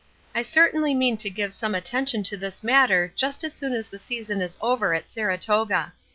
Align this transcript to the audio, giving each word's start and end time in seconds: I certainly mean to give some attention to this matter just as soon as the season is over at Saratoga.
I 0.33 0.41
certainly 0.41 0.95
mean 0.95 1.17
to 1.17 1.29
give 1.29 1.53
some 1.53 1.75
attention 1.75 2.23
to 2.23 2.35
this 2.35 2.63
matter 2.63 3.13
just 3.15 3.43
as 3.43 3.53
soon 3.53 3.73
as 3.73 3.87
the 3.87 3.99
season 3.99 4.41
is 4.41 4.57
over 4.59 4.95
at 4.95 5.07
Saratoga. 5.07 5.93